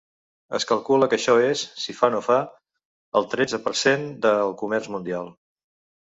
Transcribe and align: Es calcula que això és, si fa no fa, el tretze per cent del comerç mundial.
Es 0.59 0.63
calcula 0.69 1.07
que 1.09 1.17
això 1.17 1.33
és, 1.49 1.59
si 1.83 1.93
fa 1.97 2.07
no 2.15 2.21
fa, 2.27 2.37
el 3.19 3.27
tretze 3.33 3.59
per 3.65 3.73
cent 3.81 4.07
del 4.27 4.55
comerç 4.63 4.89
mundial. 4.97 5.29